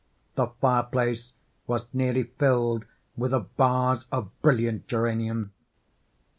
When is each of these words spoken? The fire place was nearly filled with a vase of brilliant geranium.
The 0.33 0.47
fire 0.47 0.81
place 0.81 1.33
was 1.67 1.85
nearly 1.93 2.23
filled 2.23 2.85
with 3.15 3.33
a 3.35 3.41
vase 3.41 4.07
of 4.11 4.31
brilliant 4.41 4.87
geranium. 4.87 5.51